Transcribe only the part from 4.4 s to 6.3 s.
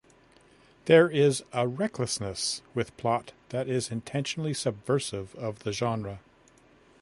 subversive of the genre.